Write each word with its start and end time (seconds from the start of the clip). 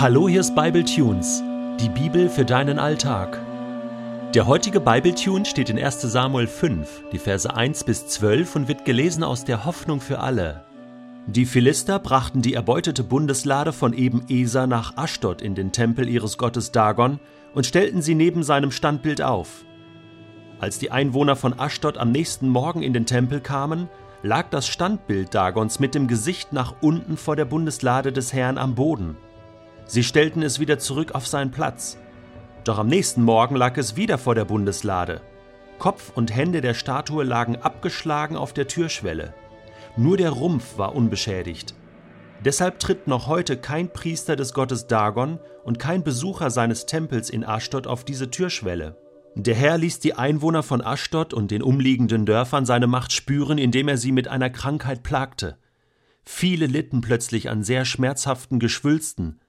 Hallo, 0.00 0.28
hier 0.28 0.38
ist 0.38 0.54
Bible 0.54 0.84
Tunes, 0.84 1.42
die 1.80 1.88
Bibel 1.88 2.28
für 2.28 2.44
deinen 2.44 2.78
Alltag. 2.78 3.40
Der 4.32 4.46
heutige 4.46 4.78
Bible 4.78 5.12
Tune 5.12 5.44
steht 5.44 5.70
in 5.70 5.76
1. 5.76 6.02
Samuel 6.02 6.46
5, 6.46 7.06
die 7.10 7.18
Verse 7.18 7.52
1 7.52 7.82
bis 7.82 8.06
12 8.06 8.54
und 8.54 8.68
wird 8.68 8.84
gelesen 8.84 9.24
aus 9.24 9.44
der 9.44 9.64
Hoffnung 9.64 10.00
für 10.00 10.20
alle. 10.20 10.62
Die 11.26 11.46
Philister 11.46 11.98
brachten 11.98 12.42
die 12.42 12.54
erbeutete 12.54 13.02
Bundeslade 13.02 13.72
von 13.72 13.92
eben 13.92 14.22
Eser 14.28 14.68
nach 14.68 14.96
Aschdod 14.96 15.42
in 15.42 15.56
den 15.56 15.72
Tempel 15.72 16.08
ihres 16.08 16.38
Gottes 16.38 16.70
Dagon 16.70 17.18
und 17.52 17.66
stellten 17.66 18.00
sie 18.00 18.14
neben 18.14 18.44
seinem 18.44 18.70
Standbild 18.70 19.20
auf. 19.20 19.64
Als 20.60 20.78
die 20.78 20.92
Einwohner 20.92 21.34
von 21.34 21.58
Aschdod 21.58 21.98
am 21.98 22.12
nächsten 22.12 22.48
Morgen 22.48 22.84
in 22.84 22.92
den 22.92 23.06
Tempel 23.06 23.40
kamen, 23.40 23.88
lag 24.22 24.48
das 24.50 24.68
Standbild 24.68 25.34
Dagons 25.34 25.80
mit 25.80 25.96
dem 25.96 26.06
Gesicht 26.06 26.52
nach 26.52 26.76
unten 26.82 27.16
vor 27.16 27.34
der 27.34 27.46
Bundeslade 27.46 28.12
des 28.12 28.32
Herrn 28.32 28.58
am 28.58 28.76
Boden. 28.76 29.16
Sie 29.88 30.04
stellten 30.04 30.42
es 30.42 30.60
wieder 30.60 30.78
zurück 30.78 31.14
auf 31.14 31.26
seinen 31.26 31.50
Platz. 31.50 31.96
Doch 32.64 32.78
am 32.78 32.88
nächsten 32.88 33.22
Morgen 33.22 33.56
lag 33.56 33.78
es 33.78 33.96
wieder 33.96 34.18
vor 34.18 34.34
der 34.34 34.44
Bundeslade. 34.44 35.22
Kopf 35.78 36.12
und 36.14 36.36
Hände 36.36 36.60
der 36.60 36.74
Statue 36.74 37.24
lagen 37.24 37.56
abgeschlagen 37.56 38.36
auf 38.36 38.52
der 38.52 38.68
Türschwelle. 38.68 39.32
Nur 39.96 40.18
der 40.18 40.30
Rumpf 40.30 40.76
war 40.76 40.94
unbeschädigt. 40.94 41.74
Deshalb 42.44 42.78
tritt 42.80 43.06
noch 43.06 43.28
heute 43.28 43.56
kein 43.56 43.90
Priester 43.90 44.36
des 44.36 44.52
Gottes 44.52 44.88
Dagon 44.88 45.38
und 45.64 45.78
kein 45.78 46.04
Besucher 46.04 46.50
seines 46.50 46.84
Tempels 46.84 47.30
in 47.30 47.42
Aschdod 47.42 47.86
auf 47.86 48.04
diese 48.04 48.30
Türschwelle. 48.30 48.98
Der 49.36 49.54
Herr 49.54 49.78
ließ 49.78 50.00
die 50.00 50.14
Einwohner 50.14 50.62
von 50.62 50.82
Aschdod 50.82 51.32
und 51.32 51.50
den 51.50 51.62
umliegenden 51.62 52.26
Dörfern 52.26 52.66
seine 52.66 52.88
Macht 52.88 53.12
spüren, 53.12 53.56
indem 53.56 53.88
er 53.88 53.96
sie 53.96 54.12
mit 54.12 54.28
einer 54.28 54.50
Krankheit 54.50 55.02
plagte. 55.02 55.56
Viele 56.24 56.66
litten 56.66 57.00
plötzlich 57.00 57.48
an 57.48 57.62
sehr 57.62 57.86
schmerzhaften 57.86 58.58
Geschwülsten, 58.58 59.40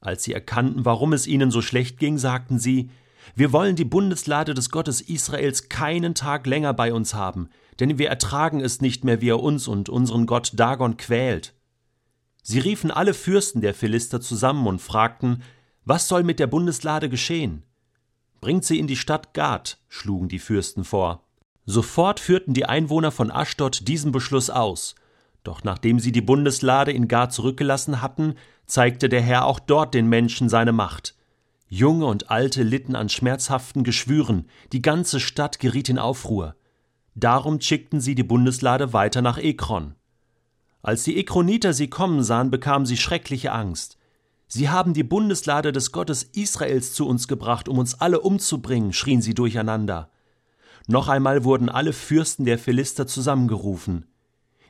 als 0.00 0.24
sie 0.24 0.32
erkannten, 0.32 0.84
warum 0.84 1.12
es 1.12 1.26
ihnen 1.26 1.50
so 1.50 1.62
schlecht 1.62 1.98
ging, 1.98 2.18
sagten 2.18 2.58
sie, 2.58 2.90
wir 3.34 3.52
wollen 3.52 3.76
die 3.76 3.84
Bundeslade 3.84 4.54
des 4.54 4.70
Gottes 4.70 5.00
Israels 5.00 5.68
keinen 5.68 6.14
Tag 6.14 6.46
länger 6.46 6.72
bei 6.72 6.92
uns 6.92 7.14
haben, 7.14 7.48
denn 7.80 7.98
wir 7.98 8.08
ertragen 8.08 8.60
es 8.60 8.80
nicht 8.80 9.04
mehr, 9.04 9.20
wie 9.20 9.30
er 9.30 9.40
uns 9.40 9.68
und 9.68 9.88
unseren 9.88 10.26
Gott 10.26 10.52
Dagon 10.54 10.96
quält. 10.96 11.54
Sie 12.42 12.58
riefen 12.58 12.90
alle 12.90 13.14
Fürsten 13.14 13.60
der 13.60 13.74
Philister 13.74 14.20
zusammen 14.20 14.66
und 14.66 14.80
fragten, 14.80 15.42
was 15.84 16.08
soll 16.08 16.22
mit 16.22 16.38
der 16.38 16.46
Bundeslade 16.46 17.08
geschehen? 17.08 17.62
Bringt 18.40 18.64
sie 18.64 18.78
in 18.78 18.86
die 18.86 18.96
Stadt 18.96 19.34
Gad, 19.34 19.78
schlugen 19.88 20.28
die 20.28 20.38
Fürsten 20.38 20.84
vor. 20.84 21.24
Sofort 21.66 22.20
führten 22.20 22.54
die 22.54 22.64
Einwohner 22.64 23.10
von 23.10 23.30
Aschdod 23.30 23.86
diesen 23.86 24.12
Beschluss 24.12 24.48
aus, 24.48 24.94
doch 25.44 25.64
nachdem 25.64 26.00
sie 26.00 26.12
die 26.12 26.22
Bundeslade 26.22 26.92
in 26.92 27.08
Gad 27.08 27.32
zurückgelassen 27.32 28.00
hatten, 28.00 28.34
zeigte 28.68 29.08
der 29.08 29.22
Herr 29.22 29.46
auch 29.46 29.58
dort 29.58 29.94
den 29.94 30.08
Menschen 30.08 30.48
seine 30.48 30.72
Macht. 30.72 31.16
Junge 31.66 32.06
und 32.06 32.30
Alte 32.30 32.62
litten 32.62 32.94
an 32.94 33.08
schmerzhaften 33.08 33.82
Geschwüren, 33.82 34.48
die 34.72 34.80
ganze 34.80 35.20
Stadt 35.20 35.58
geriet 35.58 35.88
in 35.88 35.98
Aufruhr. 35.98 36.54
Darum 37.14 37.60
schickten 37.60 38.00
sie 38.00 38.14
die 38.14 38.22
Bundeslade 38.22 38.92
weiter 38.92 39.22
nach 39.22 39.38
Ekron. 39.38 39.94
Als 40.82 41.02
die 41.02 41.18
Ekroniter 41.18 41.72
sie 41.72 41.90
kommen 41.90 42.22
sahen, 42.22 42.50
bekamen 42.50 42.86
sie 42.86 42.96
schreckliche 42.96 43.52
Angst. 43.52 43.98
Sie 44.46 44.70
haben 44.70 44.94
die 44.94 45.02
Bundeslade 45.02 45.72
des 45.72 45.92
Gottes 45.92 46.22
Israels 46.22 46.94
zu 46.94 47.06
uns 47.06 47.28
gebracht, 47.28 47.68
um 47.68 47.78
uns 47.78 48.00
alle 48.00 48.20
umzubringen, 48.20 48.92
schrien 48.92 49.20
sie 49.20 49.34
durcheinander. 49.34 50.10
Noch 50.86 51.08
einmal 51.08 51.44
wurden 51.44 51.68
alle 51.68 51.92
Fürsten 51.92 52.46
der 52.46 52.58
Philister 52.58 53.06
zusammengerufen. 53.06 54.06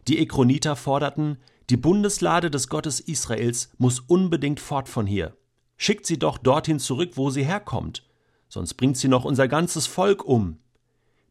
Die 0.08 0.18
Ekroniter 0.18 0.74
forderten, 0.74 1.38
die 1.70 1.77
Bundeslade 1.77 2.50
des 2.50 2.69
Gottes 2.69 3.00
Israels 3.00 3.70
muss 3.78 4.00
unbedingt 4.00 4.61
fort 4.61 4.88
von 4.88 5.06
hier. 5.06 5.36
Schickt 5.77 6.06
sie 6.06 6.19
doch 6.19 6.38
dorthin 6.38 6.78
zurück, 6.78 7.12
wo 7.14 7.30
sie 7.30 7.44
herkommt, 7.44 8.05
sonst 8.48 8.74
bringt 8.74 8.97
sie 8.97 9.08
noch 9.08 9.24
unser 9.24 9.48
ganzes 9.48 9.86
Volk 9.86 10.24
um. 10.24 10.58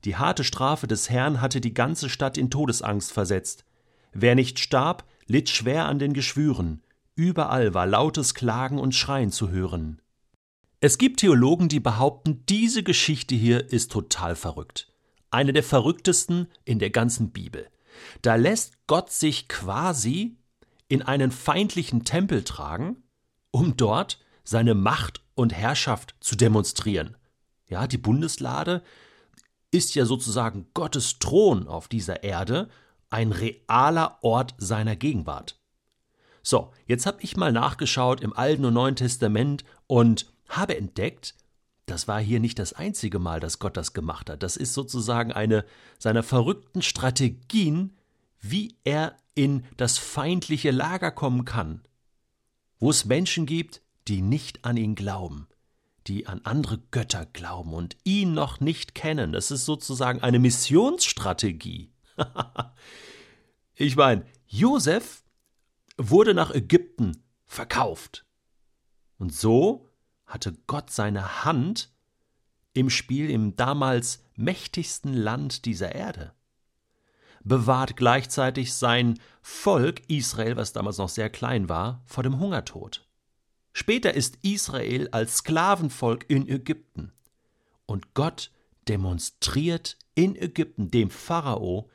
Die 0.06 0.16
harte 0.16 0.44
Strafe 0.44 0.88
des 0.88 1.10
Herrn 1.10 1.42
hatte 1.42 1.60
die 1.60 1.74
ganze 1.74 2.10
Stadt 2.10 2.38
in 2.38 2.50
Todesangst 2.50 3.12
versetzt. 3.12 3.66
Wer 4.14 4.36
nicht 4.36 4.60
starb, 4.60 5.04
litt 5.26 5.50
schwer 5.50 5.86
an 5.86 6.00
den 6.00 6.14
Geschwüren. 6.14 6.82
Überall 7.16 7.74
war 7.74 7.88
lautes 7.88 8.36
Klagen 8.36 8.78
und 8.78 8.94
Schreien 8.94 9.32
zu 9.32 9.50
hören. 9.50 10.02
Es 10.80 11.00
gibt 11.00 11.20
Theologen, 11.22 11.68
die 11.68 11.80
behaupten, 11.80 12.44
diese 12.48 12.84
Geschichte 12.84 13.34
hier 13.34 13.72
ist 13.74 13.92
total 13.92 14.36
verrückt. 14.36 14.94
Eine 15.32 15.52
der 15.52 15.64
verrücktesten 15.64 16.48
in 16.64 16.78
der 16.78 16.92
ganzen 16.92 17.32
Bibel. 17.32 17.68
Da 18.22 18.36
lässt 18.36 18.88
Gott 18.88 19.12
sich 19.12 19.48
quasi 19.48 20.38
in 20.88 21.02
einen 21.02 21.32
feindlichen 21.32 22.04
Tempel 22.04 22.44
tragen, 22.44 23.04
um 23.52 23.78
dort 23.78 24.20
seine 24.44 24.76
Macht 24.76 25.22
und 25.36 25.54
Herrschaft 25.54 26.16
zu 26.20 26.36
demonstrieren. 26.36 27.18
Ja, 27.68 27.88
die 27.88 27.98
Bundeslade 27.98 28.82
ist 29.72 29.96
ja 29.96 30.06
sozusagen 30.06 30.68
Gottes 30.74 31.20
Thron 31.20 31.68
auf 31.68 31.88
dieser 31.88 32.24
Erde, 32.24 32.70
ein 33.10 33.32
realer 33.32 34.18
Ort 34.22 34.56
seiner 34.58 34.96
Gegenwart. 34.96 35.60
So, 36.44 36.72
jetzt 36.86 37.06
habe 37.06 37.22
ich 37.22 37.36
mal 37.36 37.52
nachgeschaut 37.52 38.22
im 38.22 38.34
Alten 38.34 38.64
und 38.66 38.74
Neuen 38.74 38.96
Testament 38.96 39.66
und 39.86 40.32
habe 40.48 40.78
entdeckt, 40.78 41.36
das 41.88 42.08
war 42.08 42.20
hier 42.20 42.40
nicht 42.42 42.60
das 42.60 42.74
einzige 42.74 43.18
Mal, 43.18 43.40
dass 43.40 43.60
Gott 43.60 43.78
das 43.78 43.94
gemacht 43.94 44.30
hat. 44.30 44.44
Das 44.44 44.58
ist 44.58 44.74
sozusagen 44.74 45.32
eine 45.32 45.66
seiner 45.98 46.22
verrückten 46.22 46.82
Strategien, 46.82 47.96
wie 48.42 48.76
er 48.84 49.16
in 49.36 49.64
das 49.78 49.98
feindliche 49.98 50.72
Lager 50.72 51.12
kommen 51.12 51.46
kann, 51.46 51.82
wo 52.78 52.90
es 52.90 53.06
Menschen 53.06 53.46
gibt, 53.46 53.82
die 54.10 54.22
nicht 54.22 54.66
an 54.66 54.76
ihn 54.76 54.96
glauben, 54.96 55.48
die 56.08 56.28
an 56.28 56.42
andere 56.44 56.80
Götter 56.92 57.26
glauben 57.26 57.74
und 57.74 57.96
ihn 58.04 58.34
noch 58.34 58.60
nicht 58.60 58.94
kennen. 58.94 59.32
Das 59.32 59.50
ist 59.50 59.64
sozusagen 59.64 60.22
eine 60.22 60.40
Missionsstrategie. 60.40 61.90
ich 63.76 63.96
meine, 63.96 64.26
Josef 64.46 65.24
wurde 65.98 66.34
nach 66.34 66.52
Ägypten 66.52 67.24
verkauft. 67.46 68.26
Und 69.18 69.34
so 69.34 69.87
hatte 70.28 70.54
Gott 70.68 70.92
seine 70.92 71.44
Hand 71.46 71.90
im 72.74 72.90
Spiel 72.90 73.32
im 73.32 73.56
damals 73.56 74.24
mächtigsten 74.36 75.14
Land 75.14 75.66
dieser 75.66 75.96
Erde 75.96 76.34
bewahrt 77.48 77.96
gleichzeitig 77.96 78.74
sein 78.74 79.20
Volk 79.42 80.02
Israel, 80.10 80.58
was 80.58 80.74
damals 80.74 80.98
noch 80.98 81.10
sehr 81.10 81.30
klein 81.30 81.70
war, 81.70 82.02
vor 82.06 82.24
dem 82.24 82.40
Hungertod. 82.40 83.06
Später 83.74 84.14
ist 84.14 84.40
Israel 84.42 85.08
als 85.12 85.38
Sklavenvolk 85.38 86.30
in 86.30 86.48
Ägypten. 86.48 87.12
Und 87.86 88.14
Gott 88.14 88.52
demonstriert 88.88 89.98
in 90.16 90.36
Ägypten 90.36 90.92
dem 90.92 91.10
Pharao 91.10 91.90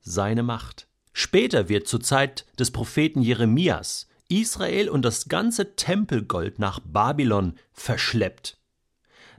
seine 0.00 0.42
Macht. 0.42 0.88
Später 1.12 1.68
wird 1.68 1.86
zur 1.86 2.00
Zeit 2.00 2.46
des 2.58 2.70
Propheten 2.70 3.22
Jeremias 3.22 4.06
Israel 4.28 4.88
und 4.88 5.02
das 5.02 5.28
ganze 5.28 5.76
Tempelgold 5.76 6.58
nach 6.58 6.80
Babylon 6.80 7.54
verschleppt. 7.72 8.58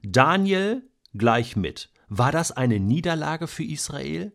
Daniel 0.04 0.84
gleich 1.14 1.56
mit. 1.56 1.90
War 2.08 2.32
das 2.32 2.52
eine 2.52 2.80
Niederlage 2.80 3.48
für 3.48 3.64
Israel? 3.64 4.32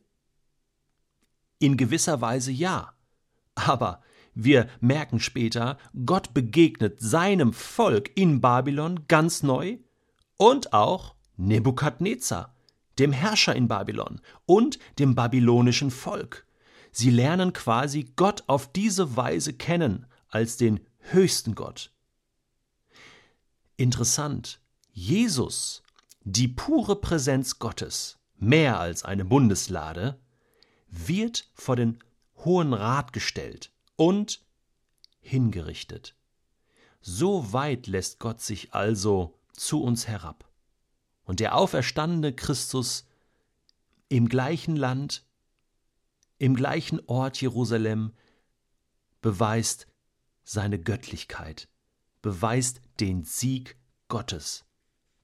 In 1.59 1.77
gewisser 1.77 2.21
Weise 2.21 2.53
ja. 2.53 2.93
Aber 3.55 4.03
wir 4.35 4.69
merken 4.81 5.21
später, 5.21 5.79
Gott 6.07 6.35
begegnet 6.35 7.01
seinem 7.01 7.53
Volk 7.53 8.11
in 8.15 8.41
Babylon 8.41 9.07
ganz 9.09 9.43
neu 9.43 9.79
und 10.37 10.73
auch 10.73 11.15
Nebukadnezar, 11.37 12.55
dem 12.99 13.13
Herrscher 13.13 13.55
in 13.55 13.69
Babylon 13.69 14.21
und 14.47 14.79
dem 14.99 15.15
babylonischen 15.15 15.91
Volk. 15.91 16.47
Sie 16.91 17.11
lernen 17.11 17.53
quasi 17.53 18.13
Gott 18.17 18.45
auf 18.49 18.71
diese 18.71 19.17
Weise 19.17 19.55
kennen 19.55 20.07
als 20.33 20.57
den 20.57 20.81
höchsten 20.99 21.55
Gott. 21.55 21.93
Interessant, 23.77 24.61
Jesus, 24.93 25.83
die 26.25 26.49
pure 26.49 26.97
Präsenz 26.97 27.59
Gottes, 27.59 28.19
mehr 28.37 28.81
als 28.81 29.05
eine 29.05 29.25
Bundeslade, 29.25 30.19
wird 30.89 31.49
vor 31.55 31.77
den 31.77 31.99
Hohen 32.45 32.75
Rat 32.75 33.13
gestellt 33.13 33.71
und 33.97 34.41
hingerichtet. 35.21 36.15
So 37.01 37.53
weit 37.53 37.87
lässt 37.87 38.19
Gott 38.19 38.41
sich 38.41 38.75
also 38.75 39.39
zu 39.53 39.83
uns 39.83 40.07
herab. 40.07 40.49
Und 41.25 41.41
der 41.41 41.55
auferstandene 41.55 42.33
Christus 42.35 43.07
im 44.09 44.29
gleichen 44.29 44.77
Land, 44.77 45.25
im 46.39 46.55
gleichen 46.55 47.01
Ort 47.07 47.41
Jerusalem, 47.41 48.13
beweist 49.21 49.87
seine 50.45 50.79
Göttlichkeit, 50.79 51.69
beweist 52.21 52.81
den 53.01 53.25
Sieg 53.25 53.77
Gottes, 54.09 54.65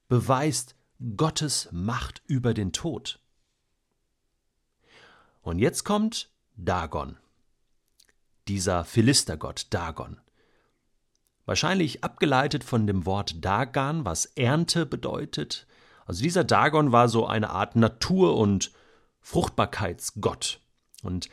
beweist 0.07 0.75
Gottes 1.15 1.69
Macht 1.71 2.21
über 2.27 2.53
den 2.53 2.73
Tod. 2.73 3.19
Und 5.41 5.59
jetzt 5.59 5.83
kommt 5.85 6.29
Dagon, 6.55 7.17
dieser 8.47 8.83
Philistergott 8.83 9.67
Dagon. 9.69 10.19
wahrscheinlich 11.45 12.03
abgeleitet 12.03 12.63
von 12.63 12.85
dem 12.85 13.05
Wort 13.07 13.43
Dagan, 13.43 14.05
was 14.05 14.25
Ernte 14.25 14.85
bedeutet. 14.85 15.65
Also 16.05 16.21
dieser 16.21 16.43
Dagon 16.43 16.91
war 16.91 17.09
so 17.09 17.25
eine 17.25 17.49
Art 17.49 17.75
Natur- 17.75 18.37
und 18.37 18.71
Fruchtbarkeitsgott. 19.19 20.59
Und 21.01 21.29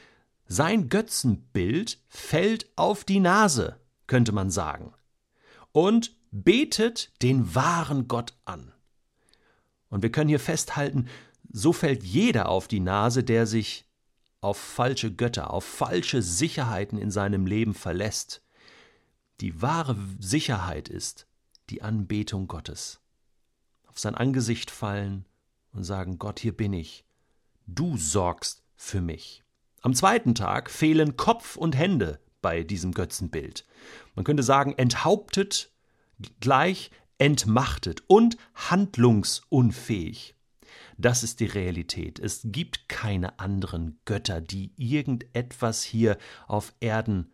sein 0.49 0.89
Götzenbild 0.89 1.99
fällt 2.09 2.71
auf 2.77 3.05
die 3.05 3.21
Nase, 3.21 3.81
könnte 4.07 4.33
man 4.33 4.51
sagen, 4.51 4.95
und 5.73 6.13
betet 6.31 7.11
den 7.23 7.55
wahren 7.55 8.09
Gott 8.09 8.35
an. 8.45 8.73
Und 9.89 10.03
wir 10.03 10.13
können 10.13 10.29
hier 10.29 10.41
festhalten, 10.41 11.09
so 11.51 11.73
fällt 11.73 12.03
jeder 12.03 12.49
auf 12.49 12.69
die 12.69 12.81
Nase, 12.81 13.25
der 13.25 13.47
sich 13.47 13.85
auf 14.41 14.59
falsche 14.59 15.13
Götter, 15.13 15.53
auf 15.53 15.65
falsche 15.65 16.23
Sicherheiten 16.23 16.99
in 16.99 17.11
seinem 17.11 17.47
Leben 17.47 17.75
verlässt. 17.75 18.43
Die 19.41 19.61
wahre 19.61 19.97
Sicherheit 20.21 20.89
ist 20.89 21.27
die 21.71 21.83
Anbetung 21.83 22.47
Gottes. 22.47 23.01
Auf 23.87 23.99
sein 23.99 24.15
Angesicht 24.15 24.71
fallen 24.71 25.25
und 25.73 25.85
sagen, 25.85 26.19
Gott, 26.19 26.39
hier 26.39 26.57
bin 26.57 26.73
ich. 26.73 27.05
Du 27.67 27.97
sorgst 27.97 28.63
für 28.77 29.01
mich. 29.01 29.43
Am 29.87 29.95
zweiten 29.95 30.35
Tag 30.35 30.69
fehlen 30.69 31.17
Kopf 31.17 31.55
und 31.55 31.77
Hände 31.77 32.19
bei 32.43 32.65
diesem 32.65 32.91
Götzenbild. 32.91 33.65
Man 34.17 34.25
könnte 34.25 34.43
sagen, 34.43 34.75
enthauptet 34.77 35.71
gleich 36.41 36.91
entmachtet 37.19 38.03
und 38.09 38.37
handlungsunfähig. 38.57 40.35
Das 40.99 41.23
ist 41.23 41.39
die 41.39 41.47
Realität. 41.47 42.19
Es 42.19 42.41
gibt 42.47 42.89
keine 42.89 43.39
anderen 43.39 44.01
Götter, 44.07 44.41
die 44.41 44.73
irgendetwas 44.77 45.85
hier 45.85 46.19
auf 46.49 46.75
Erden 46.81 47.33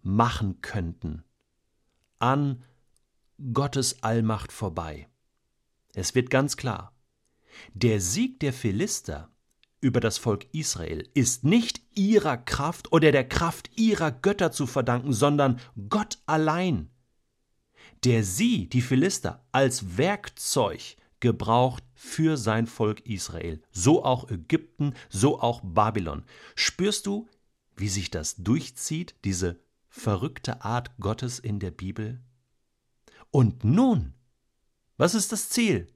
machen 0.00 0.62
könnten. 0.62 1.22
An 2.18 2.64
Gottes 3.52 4.02
Allmacht 4.02 4.52
vorbei. 4.52 5.06
Es 5.92 6.14
wird 6.14 6.30
ganz 6.30 6.56
klar. 6.56 6.96
Der 7.74 8.00
Sieg 8.00 8.40
der 8.40 8.54
Philister 8.54 9.30
über 9.80 10.00
das 10.00 10.18
Volk 10.18 10.46
Israel 10.52 11.08
ist 11.14 11.44
nicht 11.44 11.80
ihrer 11.94 12.36
Kraft 12.36 12.92
oder 12.92 13.12
der 13.12 13.28
Kraft 13.28 13.70
ihrer 13.76 14.10
Götter 14.10 14.52
zu 14.52 14.66
verdanken, 14.66 15.12
sondern 15.12 15.60
Gott 15.88 16.18
allein 16.26 16.90
der 18.04 18.24
sie, 18.24 18.68
die 18.68 18.82
Philister, 18.82 19.44
als 19.52 19.96
Werkzeug 19.96 20.96
gebraucht 21.20 21.82
für 21.94 22.36
sein 22.36 22.66
Volk 22.66 23.00
Israel. 23.06 23.60
So 23.72 24.04
auch 24.04 24.30
Ägypten, 24.30 24.94
so 25.08 25.40
auch 25.40 25.60
Babylon. 25.62 26.24
Spürst 26.54 27.06
du, 27.06 27.28
wie 27.76 27.88
sich 27.88 28.10
das 28.10 28.36
durchzieht, 28.36 29.16
diese 29.24 29.60
verrückte 29.88 30.62
Art 30.62 30.96
Gottes 30.98 31.38
in 31.38 31.58
der 31.58 31.70
Bibel? 31.70 32.20
Und 33.30 33.64
nun, 33.64 34.14
was 34.96 35.14
ist 35.14 35.32
das 35.32 35.48
Ziel? 35.48 35.88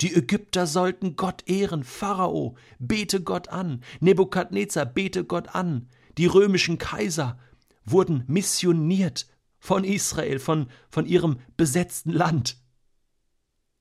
Die 0.00 0.14
Ägypter 0.14 0.66
sollten 0.66 1.16
Gott 1.16 1.48
ehren. 1.48 1.84
Pharao, 1.84 2.56
bete 2.78 3.22
Gott 3.22 3.48
an. 3.48 3.82
Nebukadnezar, 4.00 4.86
bete 4.86 5.24
Gott 5.24 5.54
an. 5.54 5.88
Die 6.18 6.26
römischen 6.26 6.78
Kaiser 6.78 7.38
wurden 7.84 8.24
missioniert 8.26 9.26
von 9.58 9.84
Israel, 9.84 10.38
von, 10.38 10.68
von 10.90 11.06
ihrem 11.06 11.38
besetzten 11.56 12.10
Land 12.10 12.58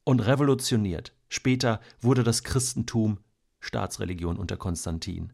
und 0.03 0.21
revolutioniert. 0.21 1.13
Später 1.27 1.81
wurde 2.00 2.23
das 2.23 2.44
Christentum 2.44 3.19
Staatsreligion 3.59 4.38
unter 4.38 4.57
Konstantin. 4.57 5.33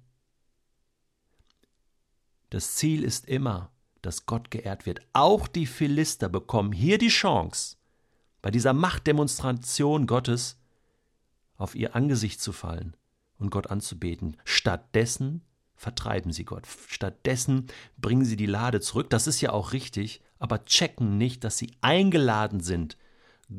Das 2.49 2.75
Ziel 2.75 3.03
ist 3.03 3.27
immer, 3.27 3.71
dass 4.01 4.25
Gott 4.25 4.51
geehrt 4.51 4.85
wird. 4.85 5.01
Auch 5.13 5.47
die 5.47 5.65
Philister 5.65 6.27
bekommen 6.27 6.71
hier 6.71 6.97
die 6.97 7.09
Chance, 7.09 7.77
bei 8.41 8.51
dieser 8.51 8.73
Machtdemonstration 8.73 10.07
Gottes 10.07 10.60
auf 11.61 11.75
ihr 11.75 11.95
Angesicht 11.95 12.41
zu 12.41 12.51
fallen 12.51 12.95
und 13.37 13.51
Gott 13.51 13.67
anzubeten. 13.67 14.37
Stattdessen 14.43 15.43
vertreiben 15.75 16.31
sie 16.31 16.45
Gott. 16.45 16.67
Stattdessen 16.87 17.67
bringen 17.97 18.25
sie 18.25 18.35
die 18.35 18.45
Lade 18.45 18.81
zurück. 18.81 19.09
Das 19.09 19.27
ist 19.27 19.41
ja 19.41 19.51
auch 19.51 19.73
richtig, 19.73 20.21
aber 20.39 20.65
checken 20.65 21.17
nicht, 21.17 21.43
dass 21.43 21.57
sie 21.57 21.71
eingeladen 21.81 22.59
sind, 22.59 22.97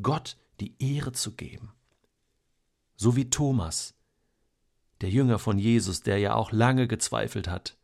Gott 0.02 0.37
die 0.60 0.75
Ehre 0.78 1.12
zu 1.12 1.32
geben. 1.32 1.72
So 2.96 3.16
wie 3.16 3.31
Thomas, 3.31 3.94
der 5.00 5.10
Jünger 5.10 5.38
von 5.38 5.58
Jesus, 5.58 6.02
der 6.02 6.19
ja 6.19 6.34
auch 6.34 6.52
lange 6.52 6.87
gezweifelt 6.87 7.48
hat. 7.48 7.76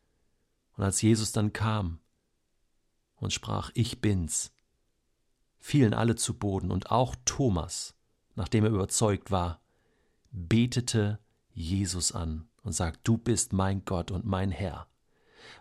Und 0.77 0.85
als 0.85 1.03
Jesus 1.03 1.33
dann 1.33 1.53
kam 1.53 1.99
und 3.17 3.33
sprach, 3.33 3.71
ich 3.75 4.01
bin's, 4.01 4.53
fielen 5.59 5.95
alle 5.95 6.15
zu 6.15 6.35
Boden 6.35 6.71
und 6.71 6.93
auch 6.93 7.17
Thomas, 7.25 7.95
nachdem 8.37 8.65
er 8.65 8.71
überzeugt 8.71 9.33
war, 9.33 9.61
betete 10.31 11.19
Jesus 11.53 12.13
an 12.13 12.49
und 12.63 12.73
sagt, 12.73 13.01
du 13.05 13.19
bist 13.19 13.53
mein 13.53 13.85
Gott 13.85 14.11
und 14.11 14.25
mein 14.25 14.51
Herr. 14.51 14.87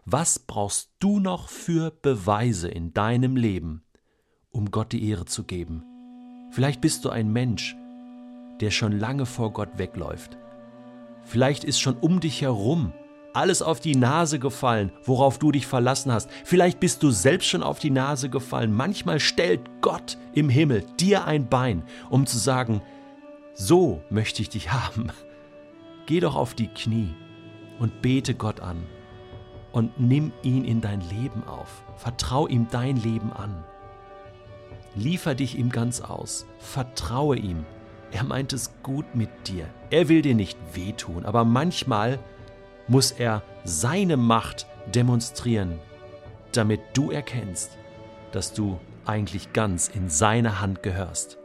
Was 0.06 0.40
brauchst 0.40 0.92
du 1.00 1.19
noch 1.19 1.50
für 1.50 1.92
Beweise 1.92 2.68
in 2.68 2.94
deinem 2.94 3.36
Leben, 3.36 3.84
um 4.50 4.72
Gott 4.72 4.92
die 4.92 5.08
Ehre 5.10 5.25
zu 5.25 5.44
geben? 5.44 5.84
Vielleicht 6.52 6.81
bist 6.81 7.06
du 7.06 7.10
ein 7.10 7.31
Mensch, 7.31 7.75
der 8.62 8.72
schon 8.72 8.92
lange 8.92 9.25
vor 9.25 9.54
Gott 9.54 9.78
wegläuft. 9.78 10.38
Vielleicht 11.24 11.63
ist 11.63 11.80
schon 11.80 11.98
um 11.98 12.20
dich 12.20 12.42
herum 12.42 12.94
alles 13.38 13.62
auf 13.62 13.80
die 13.80 13.96
Nase 13.96 14.40
gefallen, 14.40 14.92
worauf 15.04 15.38
du 15.38 15.52
dich 15.52 15.68
verlassen 15.68 16.12
hast. 16.12 16.28
Vielleicht 16.44 16.80
bist 16.80 17.04
du 17.04 17.12
selbst 17.12 17.48
schon 17.48 17.62
auf 17.62 17.78
die 17.78 17.92
Nase 17.92 18.30
gefallen. 18.30 18.74
Manchmal 18.74 19.20
stellt 19.20 19.62
Gott 19.81 20.18
im 20.34 20.50
Himmel 20.50 20.84
dir 21.00 21.25
ein 21.25 21.48
Bein, 21.48 21.84
um 22.10 22.25
zu 22.25 22.40
sagen, 22.40 22.81
so 23.57 24.01
möchte 24.09 24.42
ich 24.42 24.50
dich 24.50 24.71
haben. 24.71 25.12
Geh 26.06 26.21
doch 26.21 26.36
auf 26.36 26.54
die 26.54 26.68
Knie 26.68 27.13
und 27.80 28.01
bete 28.01 28.33
Gott 28.33 28.62
an 28.62 28.86
und 29.74 30.00
nimm 30.00 30.31
ihn 30.42 30.63
in 30.63 30.80
dein 30.80 31.01
Leben 31.01 31.44
auf. 31.45 31.83
Vertrau 31.98 32.48
ihm 32.48 32.68
dein 32.71 32.95
Leben 32.95 33.33
an. 33.33 33.63
Liefer 34.95 35.36
dich 35.36 35.57
ihm 35.57 35.69
ganz 35.69 36.01
aus. 36.01 36.45
Vertraue 36.59 37.38
ihm. 37.38 37.65
Er 38.12 38.24
meint 38.24 38.54
es 38.54 38.71
gut 38.83 39.15
mit 39.15 39.30
dir. 39.48 39.68
Er 39.89 40.07
will 40.07 40.21
dir 40.21 40.33
nicht 40.33 40.57
wehtun, 40.74 41.25
aber 41.25 41.44
manchmal 41.44 42.19
muss 42.88 43.12
er 43.12 43.44
seine 43.65 44.15
Macht 44.15 44.65
demonstrieren, 44.95 45.77
damit 46.53 46.80
du 46.94 47.12
erkennst, 47.12 47.77
dass 48.31 48.53
du 48.53 48.80
eigentlich 49.06 49.51
ganz 49.51 49.89
in 49.89 50.10
seine 50.10 50.62
Hand 50.62 50.84
gehörst. 50.84 51.38